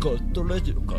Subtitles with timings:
[0.00, 0.98] ゴッドラジオかい？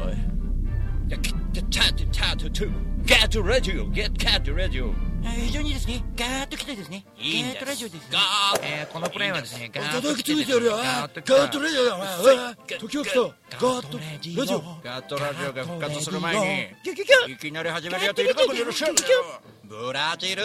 [1.10, 2.72] いやチャートチャートトゥ
[3.04, 4.94] ゲットラジオゲッットラジオ。
[5.24, 8.08] 非常にですね、ガーッと来てですね、いいガーッとラジオです、ね。
[8.12, 8.82] ガーッ。
[8.82, 10.44] えーこのプレイはですね、ガーッと来てですね。
[10.44, 13.20] いてやるよガーッとラジオだ時を来た。
[13.22, 14.60] ガーッとラジオ。
[14.60, 16.92] ガガーッとラジオが復活する前に
[17.32, 18.72] いきなり始めるやついるかこの野郎
[19.64, 20.44] ブラジル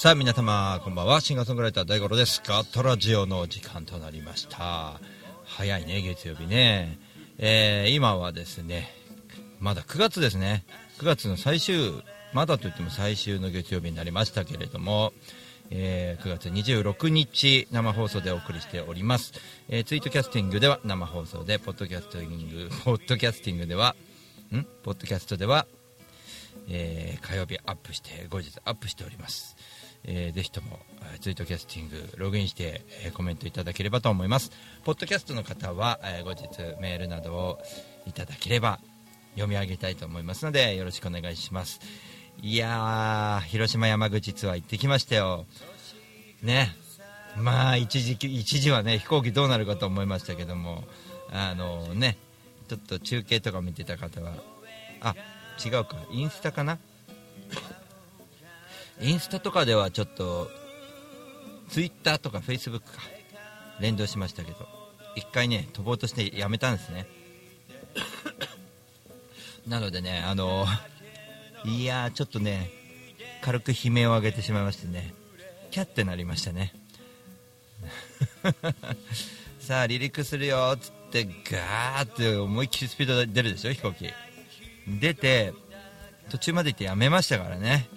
[0.00, 1.20] さあ皆様こんばんは。
[1.20, 2.40] シンガーソングライター大五郎です。
[2.46, 5.00] ガットラジオの時間となりました。
[5.44, 7.00] 早いね月曜日ね、
[7.36, 8.94] えー今はですね
[9.58, 10.64] まだ9月ですね。
[11.00, 11.94] 9月の最終
[12.32, 15.12] まだといっても最終の月曜日になりましたけれども
[15.72, 19.32] えー9月26日生放送でお送りしております、
[19.68, 23.96] えーツイートキャスティングでは生放送でポッドキャスティングポッドキャスティングでは
[24.54, 24.62] ん？
[24.84, 25.66] ポッドキャストでは、
[26.68, 29.56] えー火曜日アップして後日アップしております、
[30.04, 30.78] えーぜひとも
[31.20, 34.50] ツイートキャスティングログインして、えーコメントいただければと思います。
[34.84, 36.48] ポッドキャストの方は、えー後日
[36.80, 37.58] メールなどを
[38.06, 38.80] いただければ
[39.34, 41.80] 読み上げたいと思いますのでよろしくお願いします。
[42.40, 45.46] いやー広島山口ツアー行ってきましたよ。
[46.42, 46.74] ね。
[47.36, 50.84] まあ一時一時はね飛行機どうなるかと思いましたけども
[51.30, 52.16] あのね。
[52.68, 54.34] ちょっと中継とか見てた方は
[55.00, 55.14] あ
[55.64, 55.96] 違うか。
[56.12, 56.78] インスタかな？
[59.00, 60.50] インスタとかではちょっと
[61.68, 63.00] ツイッターとかフェイスブックか。
[63.80, 64.66] 連動しましたけど。
[65.14, 67.06] 一回ね飛ぼうとしてやめたんですね。
[69.66, 70.66] なのでねあの
[71.64, 72.70] いやちょっとね
[73.42, 75.14] 軽く悲鳴を上げてしまいましてね。
[75.70, 76.72] キャってなりましたね。
[79.60, 84.10] さあ離陸するよっつってガーって思いっきりスピード出るでしょ飛行機。
[84.88, 85.52] 出て
[86.30, 87.88] 途中まで行ってやめましたからね。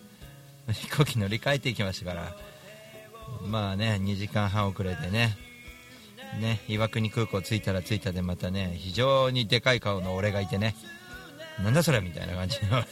[0.74, 2.36] 飛行機乗り換えていきましたから。
[3.46, 5.38] まあね2時間半遅れてね。
[6.40, 10.76] ね岩国空港着いたら着いたでまたね非常にでかい顔の俺がいてね。
[11.64, 12.86] なんだそれみたいな感じになり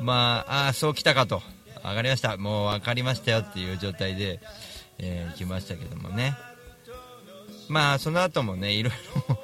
[0.00, 1.42] ま ああそう来たかと。
[1.82, 2.36] 分かりました。
[2.36, 4.40] もう分かりましたよっていう状態で、
[4.98, 6.36] えー来ましたけどもね。
[7.68, 8.92] まあその後もねいろい
[9.28, 9.38] ろ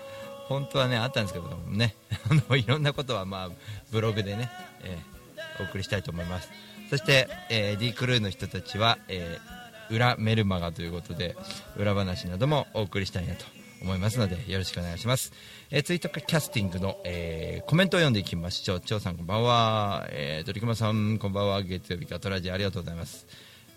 [0.49, 1.95] 本当はねあったんですけどもね。
[2.57, 3.51] いろんなことはまあ
[3.91, 4.51] ブログでね、
[4.83, 5.17] えー
[5.59, 6.51] お送りしたいと思います。
[6.91, 9.57] そして、えー D クルーの人たちは、えー
[9.89, 11.37] 裏メルマガということで
[11.77, 13.45] 裏話などもお送りしたいなと
[13.83, 15.33] 思いますのでよろしくお願いします、
[15.71, 21.63] えーツイートキャスティングの、えーコメントを読んでいきましょう張さんこんばんは、えー、鳥熊さんこんばんは。
[21.63, 23.27] 月曜日ガトラジありがとうございます。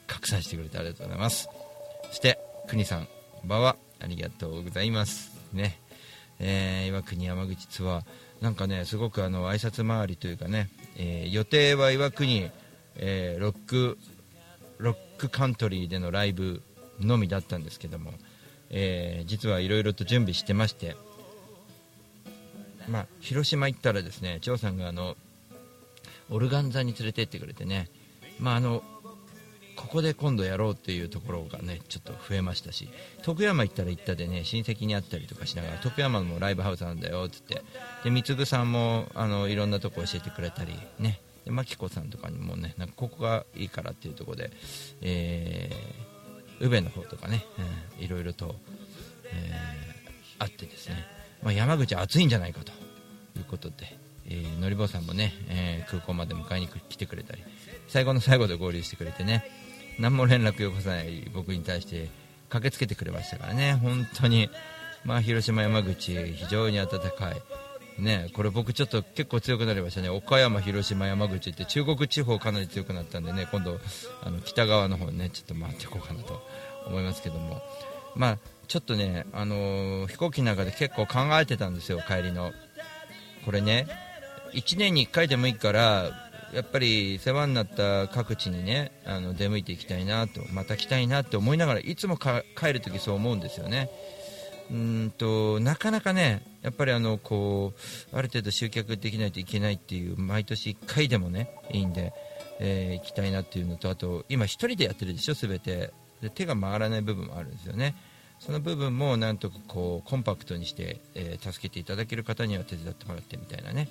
[0.07, 1.47] 拡散してくれてありがとうございます。
[2.09, 3.75] そして国さんこんばんは。
[3.99, 5.31] ありがとうございます。
[5.53, 5.79] ね。
[6.39, 8.03] えー岩国山口ツアー。
[8.41, 12.49] なんかねすごくあの挨拶回りというかね、えー予定は岩国、
[12.99, 13.97] えーロック
[14.77, 16.61] ロックカントリーでのライブ
[16.99, 18.13] のみだったんですけども、
[18.69, 20.95] えー実はいろいろと準備してまして、
[22.87, 25.15] まあ、広島行ったらですね張さんがあの
[26.29, 27.89] オルガン座に連れて行ってくれてね、
[28.39, 28.83] まあ、あの
[29.75, 32.89] ここで今度やろうっていうところがねちょっと増えましたし
[33.23, 37.63] 徳山行ったら行ったでね親戚に会ったりとかしながら徳山もライブハウスなんだよっつって
[38.03, 44.51] で三嗣さんもあのいろんなとこ教えてくれたりねで真紀子さんとかにもねなんかここがいいからっていうところで、
[45.01, 47.45] えー、宇部の方とかね、
[47.97, 48.55] うんいろいろと、
[49.33, 49.89] えー
[50.41, 51.05] あってですね、
[51.43, 52.71] まあ、山口暑いんじゃないかと。
[53.37, 53.75] いうことで、
[54.25, 57.43] えーのりぼうさんもね、えー空港まで迎えに来てくれたり
[57.89, 59.43] 最後の最後で合流してくれてね
[59.99, 62.09] 何も連絡よこさない僕に対して
[62.49, 63.73] 駆けつけてくれましたからね。
[63.73, 64.49] 本当に、
[65.05, 67.41] まあ、広島、山口非常に温かい、
[67.99, 70.09] ね、これ僕ちょっと結構強くなりましたね。
[70.09, 73.79] 岡山、広島、山口って中国地方かなり強くなったんでね今度
[74.23, 76.41] あの北側の方にねちょっと回っていこうかなと
[76.87, 77.61] 思いますけども。
[78.15, 78.37] まあ
[78.67, 82.51] ちょっとね、あのー飛行機の中で結構考えてたんですよ帰りの。
[83.45, 83.87] これね
[84.53, 93.89] 1年に1回でもいいからやっぱり世話になった各地にねあの出向いていきたいなとまた来たいなって思いながらいつも帰るときそう思うんですよね。
[94.71, 97.73] うんとなかなかねやっぱりあのこ
[98.13, 102.13] うある程度集客できないといけないっていう毎年1回でもねいいんで、
[102.59, 105.91] えー行きたいなっていうのとあと今1人でやってるでしょ全て。
[106.21, 107.95] で手が回らない部分もあるんですよね。
[108.39, 113.89] その部分もなんとかこうコンパクトにして、えー助けていただける方には手伝ってもらってみたいなね。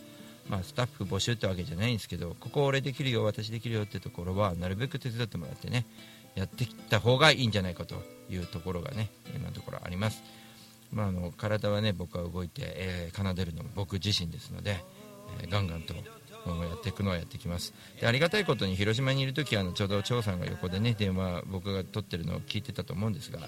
[0.48, 5.84] まあ、スタッフ募集ってわけじゃないんですけどここ俺できるよ私できるよってところはなるべく手伝ってもらってね
[6.36, 7.96] やってきた方がいいんじゃないかと
[8.30, 10.22] いうところがね今のところあります、
[10.92, 14.82] まあ、あの体はね僕は動いて、えー奏でるのも僕自身ですので、
[15.42, 16.00] えーガンガンとや
[16.76, 17.74] っていくのはやっていきます。
[18.00, 23.40] でありがたいことに広島にいる時はあのちょうど張さんが横でね電話僕が取ってるのを聞いてたと思うんですが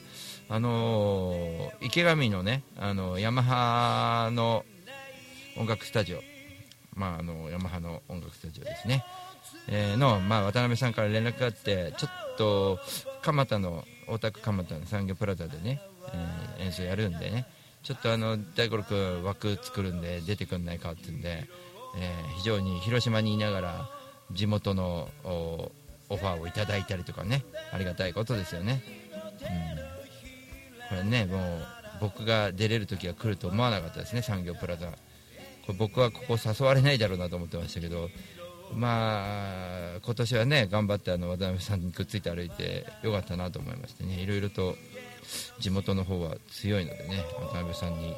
[0.48, 4.64] あのー池上のねあのヤマハの
[5.56, 6.22] 音楽スタジオ
[6.94, 9.04] まあ、あのヤマハの音楽スタジオですね、
[9.68, 12.78] えーの、まあ、渡辺さんから連絡があってちょっと
[13.22, 15.80] 蒲田の大田区蒲田の産業プラザでね、
[16.12, 17.46] えー演奏やるんでね。
[17.82, 21.48] ちょっとあの大五郎君枠作るんで出てくんないかって言うんで、
[21.96, 23.90] えー非常に広島にいながら
[24.32, 25.70] 地元のオ
[26.10, 28.82] ファーをいただいたりとかねありがたいことですよね、
[30.90, 31.40] うん、これねもう
[32.00, 34.86] 僕が出れる時は来ると思わなかったですね産業プラザ。
[34.86, 34.94] こ
[35.68, 38.08] れ僕はここ誘われないだろうなと思ってましたけど、
[38.74, 44.76] まあ、今年はね頑張ってあの渡辺さんにくっついて歩いてよかったなと思いましてねいろいろと
[45.58, 48.14] 地元の方は強いのでね渡辺さんに、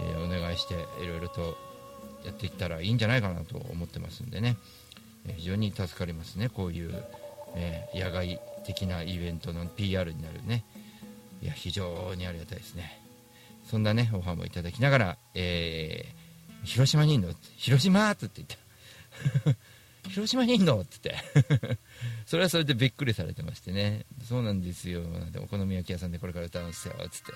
[0.00, 1.56] えーお願いしていろいろと
[2.24, 4.56] やっていったらいいんじゃないかなと思ってますんでね、
[5.26, 7.04] えー非常に助かりますねこういう、
[7.54, 10.64] えー野外的なイベントの PR になるね。
[11.42, 13.02] いや非常にありがたいですね。
[13.68, 16.14] そんなねオファーもいただきながら、え
[16.62, 18.56] 広島にいんの広島って言って
[20.12, 20.80] 広島にいんの？
[20.80, 21.78] ってって。
[22.26, 24.04] それはそれでびっくりされてましてね。
[24.28, 25.02] そうなんですよ。
[25.02, 27.32] なんでお好み焼き屋さんでこれから歌うんですよつって。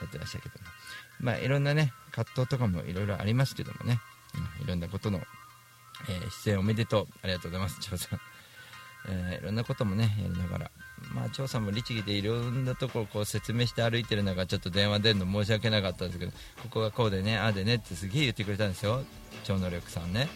[0.00, 0.66] やってましたけども。
[1.20, 4.00] まあいろんなね葛藤とかもいろいろありますけどもね、
[4.58, 5.22] うんいろんなことの、
[6.08, 7.08] えー出演おめでとう。
[7.22, 8.20] ありがとうございます張さん、
[9.08, 10.70] えーいろんなこともねやりながら。
[11.12, 16.32] まあ張さんも律儀でいろんなところこう説明して歩いてる中ちょっと電話出るの申し訳なかったんですけど
[16.62, 19.04] ここがこうでねああでねってすげえ言ってくれたんですよ。
[19.44, 20.28] 超能力さんね。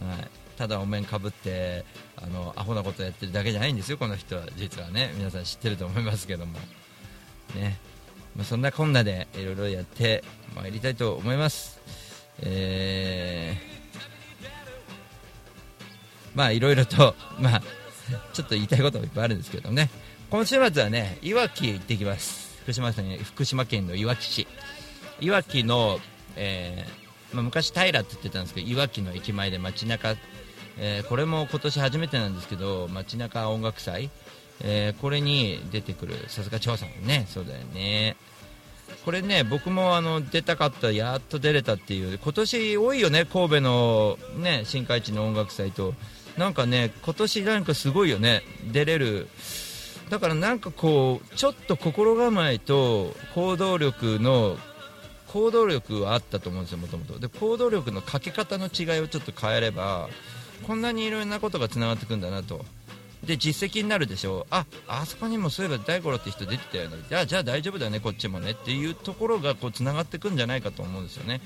[0.00, 0.30] はい。
[0.56, 1.84] ただお面かぶって
[2.16, 4.42] あのアホなことやってるだけじゃないんですよこの人は。
[4.56, 6.58] 実はね皆さん知ってると思いますけども。
[7.54, 7.78] ね。
[8.34, 10.22] まあ、そんなこんなでいろいろやって
[10.54, 11.80] まいりたいと思います。
[12.40, 13.76] えー
[16.36, 17.62] まあいろいろとまあ
[18.34, 19.88] ちょっと言いたいこともいっぱいあるんですけどね。
[20.30, 22.58] 今週末はねいわきへ行ってきます。
[22.62, 24.46] 福島県福島県のいわき市。
[25.18, 25.98] いわきの、
[26.36, 30.14] えーまあ、昔平って言ってたんですけどいわきの駅前で街中、
[30.78, 34.10] えーこれも今年初めてなんですけど街中音楽祭、
[34.60, 37.26] えーこれに出てくるさすが張さんね。
[37.28, 38.16] そうだよね。
[39.04, 45.94] これね僕もあの出たかったやっと出れたっていう今年多いよね神戸のね新海地の音楽祭と。
[46.36, 49.28] なんかね今年なんかすごいよね出れる。
[50.10, 54.56] だからなんかこうちょっと心構えと行動力の
[55.28, 57.18] 行動力はあったと思うんですよもともと。
[57.18, 60.08] で行動力のかけ方の違いをちょっと変えれば
[60.64, 62.64] こんなにいろんなことがつながってくんだなと。
[63.24, 64.40] で実績になるでしょ。
[64.40, 66.96] うああそこにもそういえば大五郎って人出てたよね。
[67.08, 68.52] じゃあじゃあ大丈夫だよねこっちもね。
[68.52, 71.40] っていうところがこうつながってくんじゃないかと思うんですよね、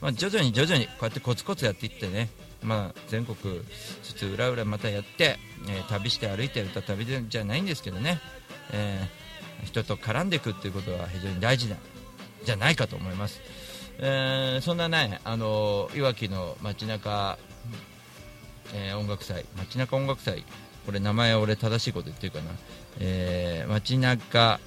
[0.00, 2.28] まあ、徐々に徐々にこうやってコツコツやっていってね。
[2.62, 3.36] まあ、全国
[4.02, 8.20] つつ裏裏またやって、えー旅して歩いて歌旅じゃないんですけどね、
[8.72, 11.76] えー人と絡んでいくっていうことは非常に大事な
[12.44, 13.40] じゃないかと思います、
[13.98, 17.38] えーそんなねあのいわきの街中、
[18.72, 20.44] えー音楽祭街中音楽祭。
[20.86, 22.50] これ名前俺正しいこと言ってるかな、
[23.00, 24.60] えー街中、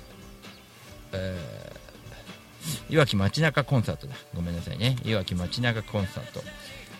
[1.13, 4.15] えーいわき街中コンサートだ。
[4.35, 4.97] ごめんなさいね。
[5.05, 6.41] いわき街中コンサート、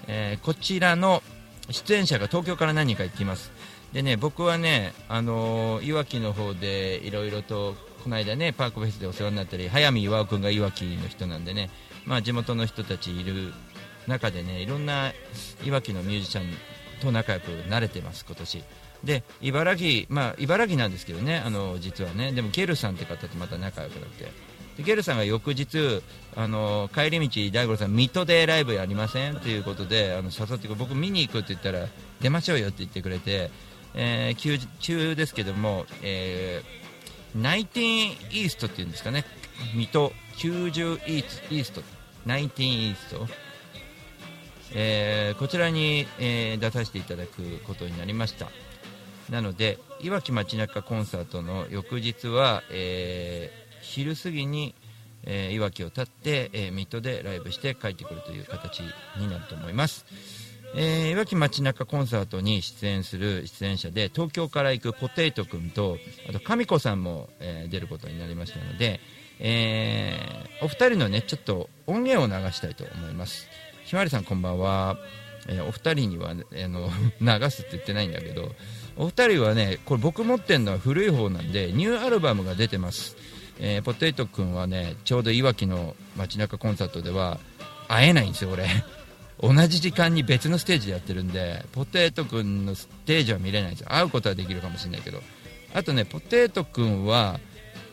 [0.07, 1.21] えーこちらの
[1.69, 3.51] 出演者が東京から何人か行っています。
[3.93, 11.69] でね僕はねあのーいわきの方でいろいろとこの間ねパークフェスでお世話になったり早見岩尾君がいわきの人なんでね
[12.05, 13.53] まあ地元の人たちいる
[14.07, 15.11] 中でねいろんな
[15.65, 16.45] いわきのミュージシャン
[17.01, 18.63] と仲良くなれてます今年。
[19.03, 22.31] で茨城まあ茨城なんですけどねあの実はね。
[22.31, 24.25] でもゲルさんって方とまた仲良くなって。
[24.77, 26.01] でゲルさんが翌日
[26.35, 29.35] あの帰り道大五郎さん水戸でライブやりません？
[29.37, 31.87] ということであの誘って僕見に行くって言ったら
[32.21, 33.49] 出ましょうよって言ってくれて、
[33.95, 36.87] えー休休ですけども、えー
[37.35, 39.25] ナイティーンイーストっていうんですかね。
[39.75, 41.81] 水戸90イースイースト。
[42.25, 43.27] ナイティーンイースト。
[44.73, 48.49] えーこちらに、えー出させていただくことになりました。
[49.29, 54.75] なのでいわき街中コンサートの翌日は、えー昼過ぎに、
[55.23, 58.81] えいわきを立って、えー水戸でライブして帰ってくるという形
[59.17, 60.05] になると思います。
[60.75, 65.97] えーいわき街中コンサートに出演する出演者で東京から行くポテイト君と
[66.29, 68.99] あと神子さんも、えー出ることになりましたので、
[69.39, 73.47] えーお二人のねちょっと音源を流したいと思います。
[73.87, 74.97] ひまわりさんこんばんは、
[75.47, 76.91] えーお二人には、ね、あの
[77.21, 78.53] 流すって言ってないんだけど
[78.97, 83.15] お二人はねこれ僕持ってるのは古い方なんでニューアルバムが出てます、
[83.59, 87.39] えーポテイト君はねちょうどいわきの街中コンサートでは
[87.87, 88.67] 会えないんですよ俺。
[89.39, 93.87] 同じ時間に別のステージでやってるんでポテト君のステージは見れないんですよ。
[93.89, 95.23] 会うことはできるかもしれないけど。
[95.73, 97.39] あとねポテト君は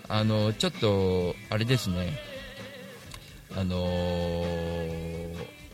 [0.09, 2.19] あのちょっとあれですね。
[3.55, 5.14] あのー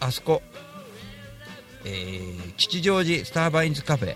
[0.00, 0.42] あそこ、
[1.84, 4.14] えー吉祥寺スターバインズカフェ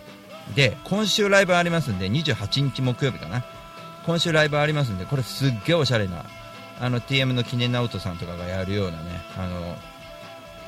[0.54, 3.44] で今週ライブありますんで28日木曜日かな。
[4.04, 6.26] 今週ライブありますんでこれすっげえおしゃれな
[6.78, 9.76] あの TM の記念直人さんとかがやるようなねあの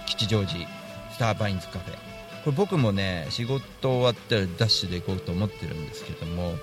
[0.06, 0.66] 吉祥寺
[1.12, 1.94] スターバインズカフェ。
[2.44, 6.54] これ僕もね仕事終わったらダッシュで行こうと思ってるんですけども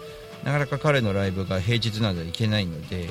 [0.43, 3.07] なかなか彼のライブが平日なので行けないので、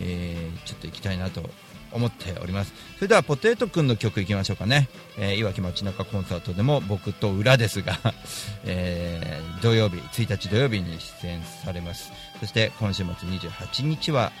[0.00, 1.48] えーちょっと行きたいなと
[1.92, 2.72] 思っております。
[2.96, 7.98] それではポテトくんの曲いきましょうかね、えーいわき街中コンサートでも僕と裏ですが、
[8.64, 12.10] えー土曜日1日土曜日に出演されます。
[12.40, 14.32] そして今週末28日は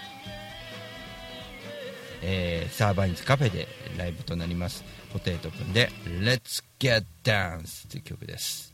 [2.22, 4.84] えーサーバインズカフェでライブとなります。
[5.12, 8.72] ポテトくんで「Let's Get Dance」という曲です。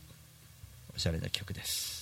[0.95, 1.94] おしゃれな曲です。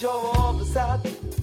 [0.00, 1.38] jaw all of a sudden.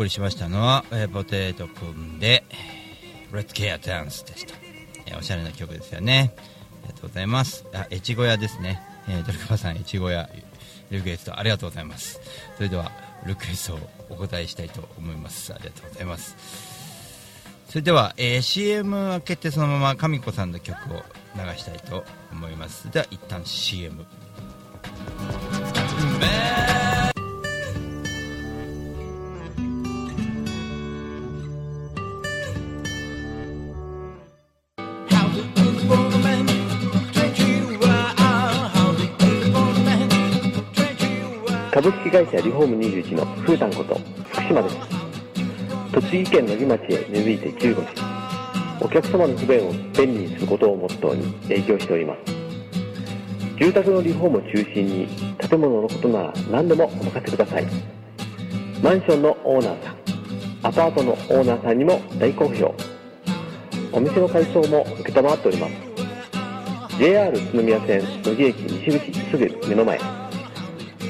[0.00, 2.42] 送りしましたのは、えーポテトくんで
[3.32, 4.54] 「Let's Get Dance」でした、
[5.04, 6.32] えーおしゃれな曲ですよね。
[6.84, 7.66] ありがとうございます。
[7.74, 10.30] あ越後屋ですね、えー、ドルカバさん越後屋
[10.90, 12.18] リクエストありがとうございます。
[12.56, 12.90] それでは
[13.26, 15.52] リクエストをお答えしたいと思います。
[15.52, 16.34] ありがとうございます。
[17.68, 21.04] それでは、えー CM 明けてそのまま神子さんの曲を
[21.36, 22.90] 流したいと思います。
[22.90, 24.06] では一旦 CM
[41.82, 43.98] 株式会社リフォーム21のふうたんこと
[44.32, 44.76] 福島です。
[45.94, 47.88] 栃木県野木町へ根付いて15年
[48.82, 52.20] お客様の不便を便利にすることをモットーに営業しております。
[53.58, 57.66] 住宅のリフォームを中心に建物のことなら何でもお任せください。
[58.82, 59.96] マンションのオーナーさん
[60.62, 62.74] アパートのオーナーさんにも大好評。
[63.92, 66.98] お店の改装も承っております。
[66.98, 70.19] JR 宇都宮線野木駅西口すぐ目の前。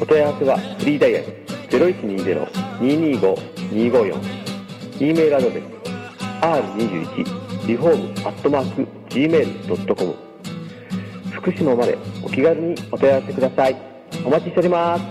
[0.01, 1.27] お問い合わせはフリーダイヤル
[1.69, 4.41] 0120-225-254
[5.01, 5.65] e メールアドレス
[6.41, 10.31] r21 リフォームアットマーク gmail.com
[11.41, 13.77] 福島までお気軽にお問い合わせください。
[14.25, 15.05] お待ちしております。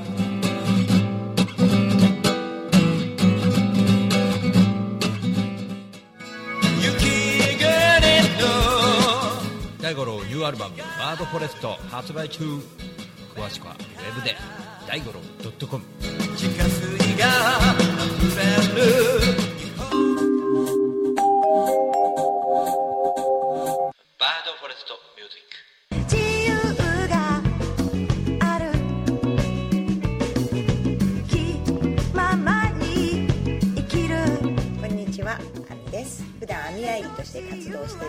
[9.82, 12.44] 大五郎ニューアルバム「バードフォレスト」発売中。
[13.36, 14.36] 詳しくはウェブで。
[14.90, 15.22] 大五郎
[15.70, 15.84] .com
[16.36, 16.82] 地下水
[17.16, 17.28] が
[17.78, 17.86] 溢
[18.36, 18.42] れ
[18.74, 18.82] る
[24.18, 26.10] バードフォレストミュージック。
[26.10, 26.18] 自
[26.50, 26.50] 由
[27.08, 27.14] が
[28.48, 28.64] ある
[31.28, 31.32] 気
[32.16, 32.50] まま
[32.80, 33.28] に
[33.76, 34.16] 生きる。
[34.82, 35.38] こんにちは、
[35.92, 36.24] です。
[36.40, 36.58] 普段
[37.16, 38.09] として活動してるんですけれ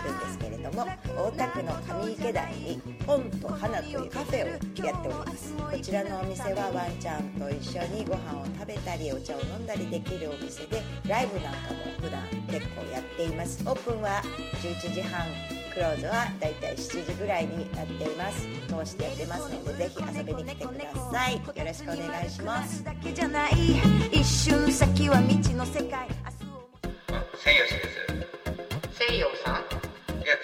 [1.37, 5.53] 大田区の上池台に本と花というカフェをやっております。
[5.53, 13.63] こちらのお店はワンちゃんと一緒にご飯を食べたりお茶を飲んだりできるお店で、ライブなんかも普段結構やっています。
[13.65, 14.21] オープンは
[14.61, 15.25] 11時半。
[15.73, 23.53] クローズはだいたい7時ぐらいになっています通してやってますのでぜひ遊びに来てくださいよろしくお願いしますだけじゃない
[24.11, 25.97] 一瞬先は未知の世界明日
[26.51, 26.71] を
[27.37, 29.27] 千吉です西洋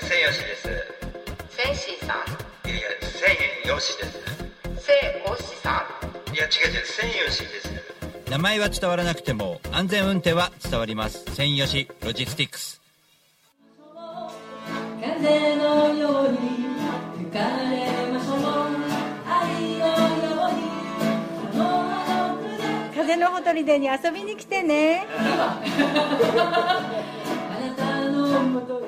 [0.07, 0.63] さんいや千吉です。
[1.49, 2.17] センシーさん。
[2.69, 3.35] いやいや千
[3.77, 4.13] 吉です。
[4.85, 5.85] セイオシさ
[6.29, 6.33] ん。
[6.33, 7.67] いや違う違う千吉です。
[8.31, 11.25] 名前は伝わらなくても安全運転は伝わります。
[11.27, 12.81] ロジスティックス。
[15.01, 16.37] 風のように
[17.17, 17.39] 吹か
[17.69, 18.37] れましょう
[19.27, 20.57] 愛のように
[22.95, 25.05] 風のほとりでに遊びに来てね。
[25.09, 25.59] あ
[27.59, 28.87] なたのもとに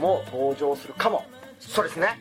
[0.00, 1.24] も登場するかも、
[1.60, 2.18] そうですね。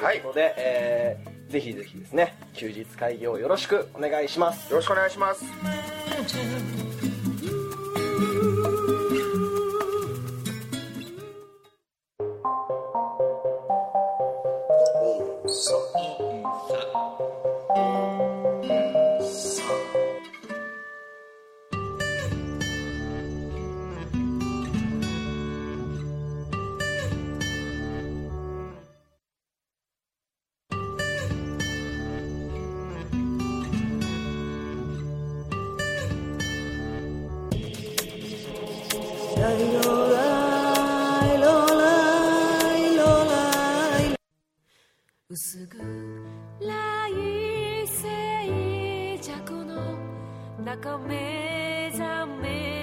[0.00, 0.16] はい。
[0.16, 4.70] ということで、えーぜひぜひですね休日会議をよろしくお願いします。
[4.70, 5.44] よろしくお願いします
[45.28, 49.98] 薄暗い静寂の
[50.64, 52.75] 中目覚め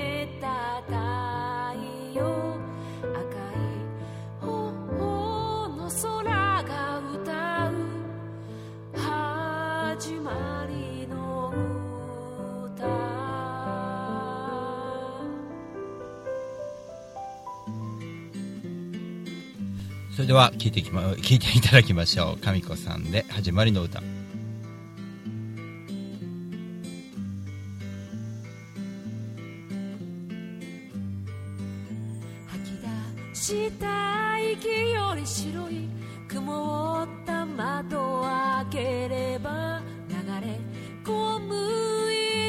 [20.24, 22.38] れでは聞いてき、ま、聞いていただきましょう。
[22.38, 24.02] 神子さんで「始まりの歌」
[33.34, 35.90] した息より白い
[36.30, 40.16] 曇った窓を開ければ流
[40.48, 40.58] れ
[41.04, 41.54] 込む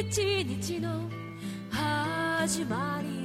[0.00, 1.10] 一日の
[1.72, 3.23] 始まり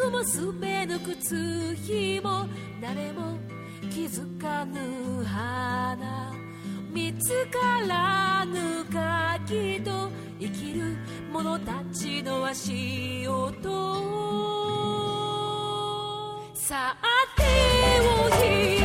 [0.00, 2.46] くもすべぬ靴ひも
[2.80, 3.36] 誰も
[3.90, 6.32] 気づかぬ花
[6.90, 10.08] 見つからぬ鍵と
[10.40, 10.96] 生きる
[11.30, 13.60] 者たちの足音
[16.54, 17.42] さあ手
[18.40, 18.79] を引いて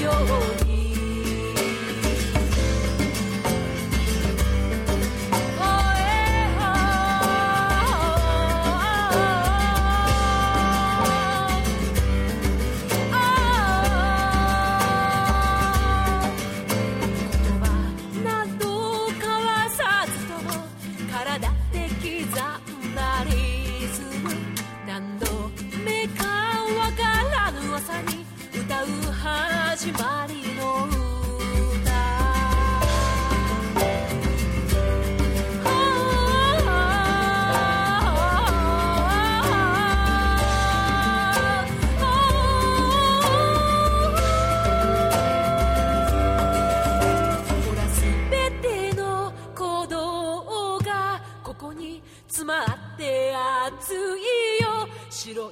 [0.00, 0.59] your.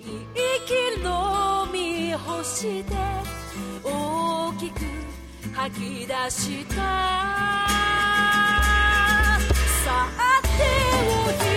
[0.00, 0.02] い
[0.64, 2.94] 息のみ干して
[3.82, 4.80] 大きく
[5.54, 6.74] 吐き出した。
[9.84, 10.48] さあ手
[11.44, 11.47] を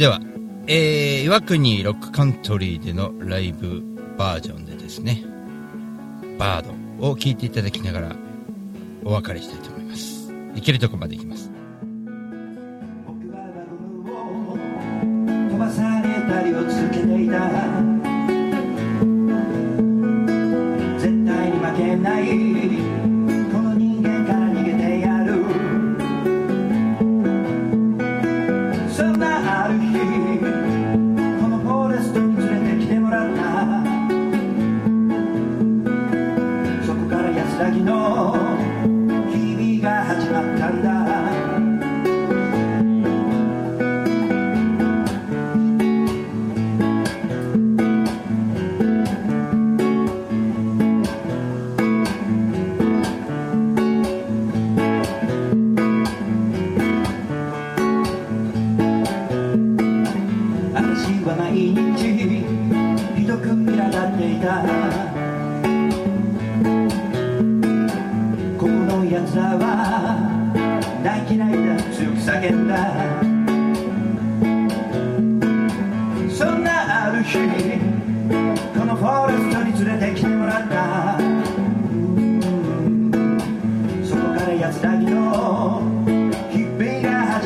[0.00, 0.18] では、
[0.66, 3.82] えー、岩国ロックカントリーでのライブ
[4.16, 5.22] バージョンでですね、
[6.38, 6.66] バー
[6.98, 8.16] ドを聴いていただきながら
[9.04, 10.32] お別れしたいと思います。
[10.54, 11.49] いけるとこまで行きます。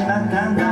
[0.06, 0.63] na.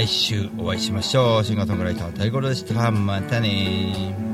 [0.00, 1.44] 来週お会いしましょう。
[1.44, 2.90] シンガーソングライター大五郎でした。
[2.90, 4.29] またね